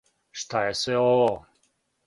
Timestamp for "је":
0.69-0.73